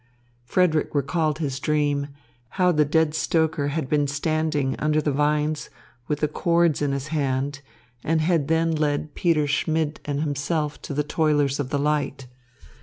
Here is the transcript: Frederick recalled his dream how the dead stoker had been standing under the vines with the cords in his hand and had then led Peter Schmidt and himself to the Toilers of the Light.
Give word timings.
Frederick 0.45 0.95
recalled 0.95 1.37
his 1.37 1.59
dream 1.59 2.07
how 2.57 2.71
the 2.71 2.83
dead 2.83 3.13
stoker 3.13 3.67
had 3.67 3.87
been 3.87 4.07
standing 4.07 4.75
under 4.79 4.99
the 4.99 5.11
vines 5.11 5.69
with 6.07 6.21
the 6.21 6.27
cords 6.27 6.81
in 6.81 6.91
his 6.91 7.09
hand 7.09 7.61
and 8.03 8.19
had 8.19 8.47
then 8.47 8.71
led 8.71 9.13
Peter 9.13 9.45
Schmidt 9.45 9.99
and 10.05 10.21
himself 10.21 10.81
to 10.81 10.95
the 10.95 11.03
Toilers 11.03 11.59
of 11.59 11.69
the 11.69 11.77
Light. 11.77 12.25